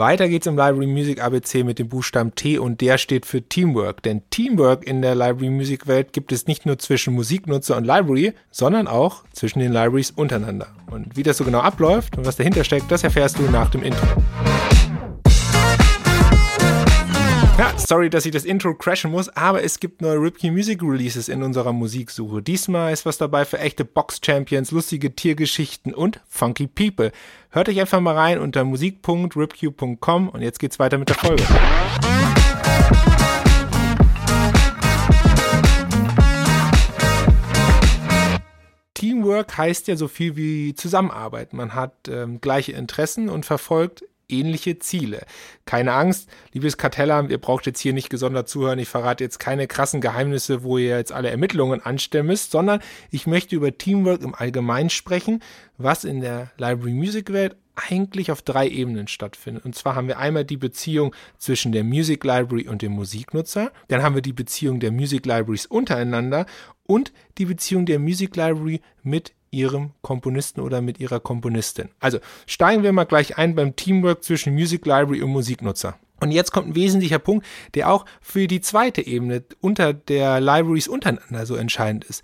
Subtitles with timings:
[0.00, 4.02] Weiter geht's im Library Music ABC mit dem Buchstaben T und der steht für Teamwork.
[4.02, 8.32] Denn Teamwork in der Library Music Welt gibt es nicht nur zwischen Musiknutzer und Library,
[8.50, 10.68] sondern auch zwischen den Libraries untereinander.
[10.90, 13.82] Und wie das so genau abläuft und was dahinter steckt, das erfährst du nach dem
[13.82, 14.06] Intro.
[17.60, 21.28] Ja, sorry, dass ich das Intro crashen muss, aber es gibt neue Ripkey Music Releases
[21.28, 22.40] in unserer Musiksuche.
[22.40, 27.12] Diesmal ist was dabei für echte Box-Champions, lustige Tiergeschichten und funky People.
[27.50, 31.44] Hört euch einfach mal rein unter musik.ripq.com und jetzt geht's weiter mit der Folge.
[38.94, 41.52] Teamwork heißt ja so viel wie Zusammenarbeit.
[41.52, 45.24] Man hat ähm, gleiche Interessen und verfolgt ähnliche Ziele.
[45.64, 48.78] Keine Angst, liebes Kartellamt, ihr braucht jetzt hier nicht gesondert zuhören.
[48.78, 52.80] Ich verrate jetzt keine krassen Geheimnisse, wo ihr jetzt alle Ermittlungen anstellen müsst, sondern
[53.10, 55.42] ich möchte über Teamwork im Allgemeinen sprechen,
[55.78, 57.56] was in der Library Music Welt
[57.88, 59.64] eigentlich auf drei Ebenen stattfindet.
[59.64, 64.02] Und zwar haben wir einmal die Beziehung zwischen der Music Library und dem Musiknutzer, dann
[64.02, 66.46] haben wir die Beziehung der Music Libraries untereinander
[66.86, 71.88] und die Beziehung der Music Library mit ihrem Komponisten oder mit ihrer Komponistin.
[71.98, 75.98] Also steigen wir mal gleich ein beim Teamwork zwischen Music Library und Musiknutzer.
[76.20, 80.86] Und jetzt kommt ein wesentlicher Punkt, der auch für die zweite Ebene unter der Libraries
[80.86, 82.22] untereinander so entscheidend ist.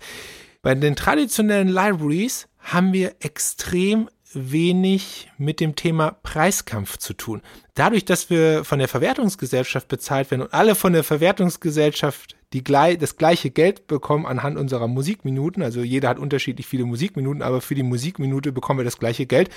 [0.61, 7.41] Bei den traditionellen Libraries haben wir extrem wenig mit dem Thema Preiskampf zu tun.
[7.73, 13.17] Dadurch, dass wir von der Verwertungsgesellschaft bezahlt werden und alle von der Verwertungsgesellschaft die das
[13.17, 17.83] gleiche Geld bekommen anhand unserer Musikminuten, also jeder hat unterschiedlich viele Musikminuten, aber für die
[17.83, 19.49] Musikminute bekommen wir das gleiche Geld,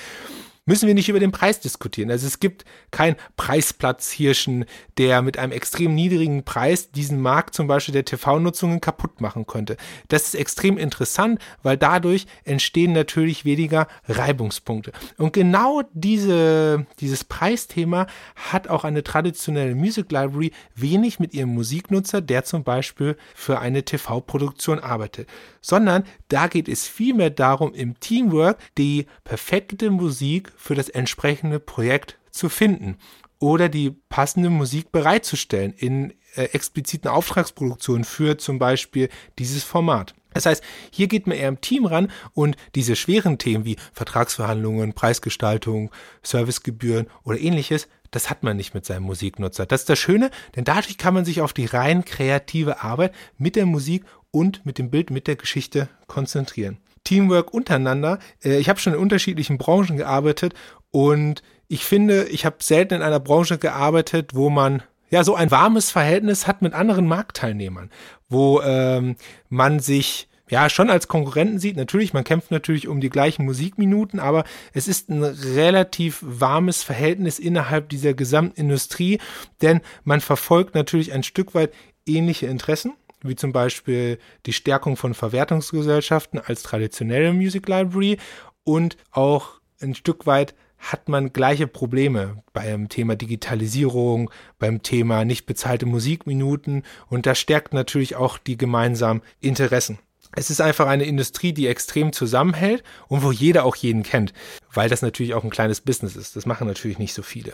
[0.71, 2.13] müssen wir nicht über den Preis diskutieren.
[2.13, 4.67] Also es gibt kein Preisplatzhirschen,
[4.99, 9.77] der mit einem extrem niedrigen Preis diesen Markt zum Beispiel der TV-Nutzungen kaputt machen könnte.
[10.07, 14.93] Das ist extrem interessant, weil dadurch entstehen natürlich weniger Reibungspunkte.
[15.19, 22.21] Und genau diese, dieses Preisthema hat auch eine traditionelle Music Library wenig mit ihrem Musiknutzer,
[22.21, 25.29] der zum Beispiel für eine TV-Produktion arbeitet,
[25.61, 32.19] sondern da geht es vielmehr darum, im Teamwork die perfekte Musik für das entsprechende Projekt
[32.31, 32.99] zu finden
[33.39, 40.15] oder die passende Musik bereitzustellen in äh, expliziten Auftragsproduktionen für zum Beispiel dieses Format.
[40.35, 40.63] Das heißt,
[40.93, 45.91] hier geht man eher im Team ran und diese schweren Themen wie Vertragsverhandlungen, Preisgestaltung,
[46.23, 49.67] Servicegebühren oder ähnliches, das hat man nicht mit seinem Musiknutzer.
[49.67, 53.57] Das ist das Schöne, denn dadurch kann man sich auf die rein kreative Arbeit mit
[53.57, 56.79] der Musik und mit dem Bild, mit der Geschichte konzentrieren.
[57.05, 58.19] Teamwork untereinander.
[58.43, 60.55] Äh, ich habe schon in unterschiedlichen Branchen gearbeitet
[60.91, 65.51] und ich finde, ich habe selten in einer Branche gearbeitet, wo man ja so ein
[65.51, 67.91] warmes Verhältnis hat mit anderen Marktteilnehmern,
[68.29, 69.17] wo ähm,
[69.49, 71.77] man sich ja schon als Konkurrenten sieht.
[71.77, 77.39] Natürlich, man kämpft natürlich um die gleichen Musikminuten, aber es ist ein relativ warmes Verhältnis
[77.39, 79.19] innerhalb dieser gesamten Industrie,
[79.63, 81.73] denn man verfolgt natürlich ein Stück weit
[82.07, 88.19] ähnliche Interessen wie zum Beispiel die Stärkung von Verwertungsgesellschaften als traditionelle Music Library
[88.65, 95.45] und auch ein Stück weit hat man gleiche Probleme beim Thema Digitalisierung, beim Thema nicht
[95.45, 99.99] bezahlte Musikminuten und das stärkt natürlich auch die gemeinsamen Interessen.
[100.33, 104.33] Es ist einfach eine Industrie, die extrem zusammenhält und wo jeder auch jeden kennt,
[104.73, 106.37] weil das natürlich auch ein kleines Business ist.
[106.37, 107.53] Das machen natürlich nicht so viele.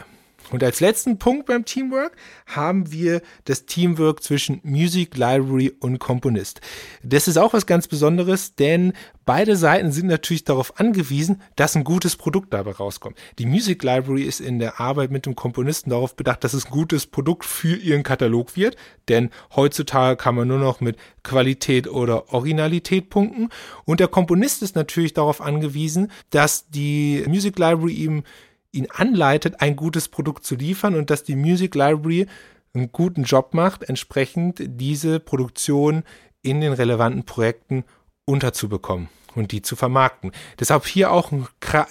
[0.50, 6.60] Und als letzten Punkt beim Teamwork haben wir das Teamwork zwischen Music Library und Komponist.
[7.02, 8.92] Das ist auch was ganz Besonderes, denn
[9.24, 13.18] beide Seiten sind natürlich darauf angewiesen, dass ein gutes Produkt dabei rauskommt.
[13.38, 16.70] Die Music Library ist in der Arbeit mit dem Komponisten darauf bedacht, dass es ein
[16.70, 18.76] gutes Produkt für ihren Katalog wird,
[19.08, 23.48] denn heutzutage kann man nur noch mit Qualität oder Originalität punkten.
[23.84, 28.22] Und der Komponist ist natürlich darauf angewiesen, dass die Music Library ihm
[28.72, 32.26] ihn anleitet, ein gutes Produkt zu liefern und dass die Music Library
[32.74, 36.04] einen guten Job macht, entsprechend diese Produktion
[36.42, 37.84] in den relevanten Projekten
[38.24, 40.32] unterzubekommen und die zu vermarkten.
[40.58, 41.46] Deshalb hier auch ein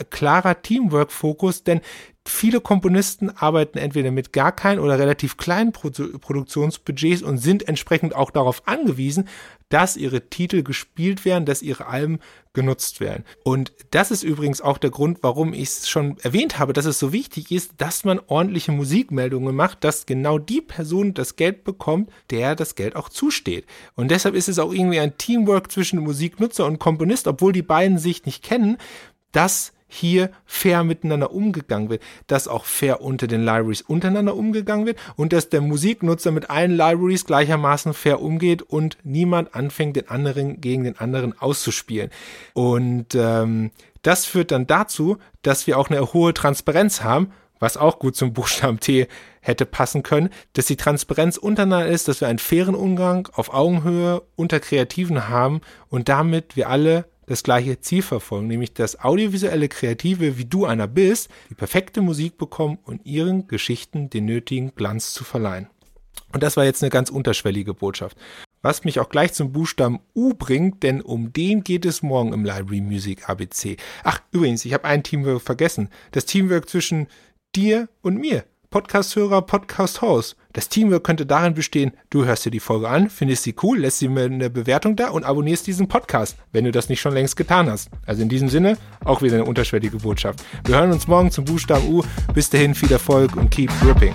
[0.09, 1.81] klarer Teamwork-Fokus, denn
[2.27, 8.15] viele Komponisten arbeiten entweder mit gar keinen oder relativ kleinen Produ Produktionsbudgets und sind entsprechend
[8.15, 9.27] auch darauf angewiesen,
[9.69, 12.19] dass ihre Titel gespielt werden, dass ihre Alben
[12.53, 13.25] genutzt werden.
[13.43, 16.97] Und das ist übrigens auch der Grund, warum ich es schon erwähnt habe, dass es
[16.97, 22.09] so wichtig ist, dass man ordentliche Musikmeldungen macht, dass genau die Person das Geld bekommt,
[22.31, 23.65] der das Geld auch zusteht.
[23.95, 27.97] Und deshalb ist es auch irgendwie ein Teamwork zwischen Musiknutzer und Komponist, obwohl die beiden
[27.97, 28.77] sich nicht kennen,
[29.31, 34.97] dass hier fair miteinander umgegangen wird, dass auch fair unter den Libraries untereinander umgegangen wird
[35.15, 40.59] und dass der Musiknutzer mit allen Libraries gleichermaßen fair umgeht und niemand anfängt, den anderen
[40.59, 42.09] gegen den anderen auszuspielen.
[42.53, 43.71] Und ähm,
[44.01, 48.33] das führt dann dazu, dass wir auch eine hohe Transparenz haben, was auch gut zum
[48.33, 49.07] Buchstaben T
[49.41, 54.23] hätte passen können, dass die Transparenz untereinander ist, dass wir einen fairen Umgang auf Augenhöhe
[54.35, 60.37] unter Kreativen haben und damit wir alle das gleiche Ziel verfolgen, nämlich dass audiovisuelle Kreative,
[60.37, 65.23] wie du einer bist, die perfekte Musik bekommen und ihren Geschichten den nötigen Glanz zu
[65.23, 65.67] verleihen.
[66.33, 68.17] Und das war jetzt eine ganz unterschwellige Botschaft.
[68.61, 72.43] Was mich auch gleich zum Buchstaben U bringt, denn um den geht es morgen im
[72.43, 73.77] Library Music ABC.
[74.03, 75.89] Ach, übrigens, ich habe ein Teamwork vergessen.
[76.11, 77.07] Das Teamwork zwischen
[77.55, 78.43] dir und mir.
[78.75, 80.35] Podcast-Hörer, Podcast-Host.
[80.51, 83.99] Das Teamwork könnte darin bestehen, du hörst dir die Folge an, findest sie cool, lässt
[83.99, 87.37] sie mir eine Bewertung da und abonnierst diesen Podcast, wenn du das nicht schon längst
[87.37, 87.89] getan hast.
[88.05, 90.43] Also in diesem Sinne, auch wieder eine unterschwellige Botschaft.
[90.65, 92.03] Wir hören uns morgen zum Buchstaben U.
[92.33, 94.13] Bis dahin viel Erfolg und keep ripping.